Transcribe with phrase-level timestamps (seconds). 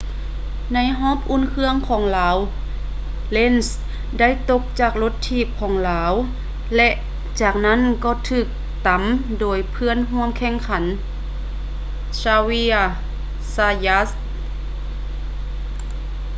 [0.73, 2.37] ໃນຮອບອຸ່ນເຄື່ອງຂອງລາວ
[3.35, 3.67] lenz
[4.19, 6.13] ໄດ້ຕົກຈາກລົດຖີບຂອງລາວ
[6.75, 6.89] ແລະ
[7.41, 8.47] ຈາກນັ້ນກໍຖືກ
[8.87, 9.03] ຕຳ
[9.39, 10.83] ໂດຍເພື່ອນຮ່ວມແຂ່ງຂັນ
[12.21, 12.81] xavier
[13.55, 14.07] zayat